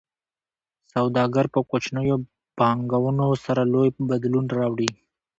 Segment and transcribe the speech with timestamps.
[0.93, 2.15] سوداګر په کوچنیو
[2.57, 4.89] پانګونو سره لوی بدلون راوړي.